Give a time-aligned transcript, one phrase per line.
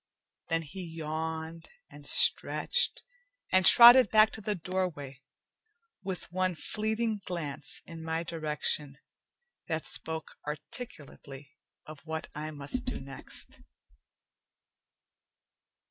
[0.47, 3.03] Then he yawned and stretched,
[3.51, 5.21] and trotted back to the doorway,
[6.01, 8.97] with one fleeting glance in my direction
[9.67, 11.51] that spoke articulately
[11.85, 13.61] of what I must do next.